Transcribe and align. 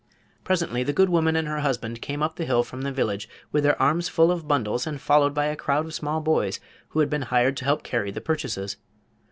Presently 0.43 0.81
the 0.81 0.93
good 0.93 1.09
woman 1.09 1.35
and 1.35 1.47
her 1.47 1.59
husband 1.59 2.01
came 2.01 2.23
up 2.23 2.35
the 2.35 2.45
hill 2.45 2.63
from 2.63 2.81
the 2.81 2.91
village 2.91 3.29
with 3.51 3.63
their 3.63 3.79
arms 3.79 4.09
full 4.09 4.31
of 4.31 4.47
bundles 4.47 4.87
and 4.87 4.99
followed 4.99 5.35
by 5.35 5.45
a 5.45 5.55
crowd 5.55 5.85
of 5.85 5.93
small 5.93 6.21
boys 6.21 6.59
who 6.87 7.01
had 7.01 7.09
been 7.11 7.21
hired 7.21 7.55
to 7.57 7.65
help 7.65 7.83
carry 7.83 8.09
the 8.09 8.19
purchases. 8.19 8.77